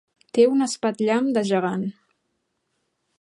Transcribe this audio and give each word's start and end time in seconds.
Té 0.37 0.45
un 0.53 0.65
espatllam 0.67 1.29
de 1.37 1.45
gegant. 1.51 1.85